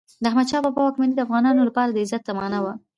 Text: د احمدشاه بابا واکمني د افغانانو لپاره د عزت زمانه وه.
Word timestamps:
د 0.21 0.23
احمدشاه 0.31 0.63
بابا 0.63 0.81
واکمني 0.83 1.13
د 1.15 1.19
افغانانو 1.25 1.67
لپاره 1.69 1.89
د 1.91 1.97
عزت 2.03 2.21
زمانه 2.29 2.59
وه. 2.63 2.73